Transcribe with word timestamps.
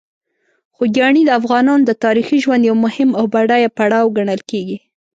خوږیاڼي 0.75 1.21
د 1.25 1.29
افغانانو 1.39 1.83
د 1.87 1.91
تاریخي 2.03 2.37
ژوند 2.43 2.63
یو 2.69 2.75
مهم 2.85 3.09
او 3.19 3.25
بډایه 3.33 3.69
پړاو 3.77 4.13
ګڼل 4.17 4.41
کېږي. 4.49 4.77